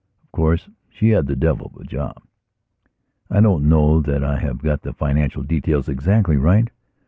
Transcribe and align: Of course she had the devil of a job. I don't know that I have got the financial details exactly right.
Of 0.23 0.31
course 0.31 0.67
she 0.89 1.09
had 1.09 1.27
the 1.27 1.35
devil 1.35 1.67
of 1.67 1.79
a 1.79 1.83
job. 1.83 2.23
I 3.29 3.39
don't 3.39 3.69
know 3.69 4.01
that 4.01 4.23
I 4.23 4.39
have 4.39 4.57
got 4.57 4.81
the 4.81 4.93
financial 4.93 5.43
details 5.43 5.87
exactly 5.89 6.37
right. 6.37 6.71